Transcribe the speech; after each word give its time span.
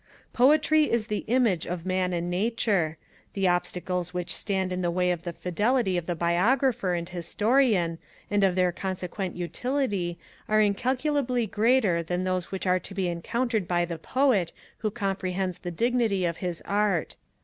Poetry 0.33 0.89
is 0.91 1.05
the 1.05 1.25
image 1.27 1.67
of 1.67 1.85
man 1.85 2.11
and 2.11 2.27
nature. 2.27 2.97
The 3.33 3.47
obstacles 3.47 4.15
which 4.15 4.33
stand 4.33 4.73
in 4.73 4.81
the 4.81 4.89
way 4.89 5.11
of 5.11 5.21
the 5.21 5.31
fidelity 5.31 5.95
of 5.95 6.07
the 6.07 6.15
Biographer 6.15 6.95
and 6.95 7.07
Historian, 7.07 7.99
and 8.27 8.43
of 8.43 8.55
their 8.55 8.71
consequent 8.71 9.35
utility, 9.35 10.17
are 10.49 10.59
incalculably 10.59 11.45
greater 11.45 12.01
than 12.01 12.23
those 12.23 12.51
which 12.51 12.65
are 12.65 12.79
to 12.79 12.95
be 12.95 13.09
encountered 13.09 13.67
by 13.67 13.85
the 13.85 13.99
Poet 13.99 14.53
who 14.79 14.89
comprehends 14.89 15.59
the 15.59 15.69
dignity 15.69 16.25
of 16.25 16.37
his 16.37 16.61
art. 16.65 17.15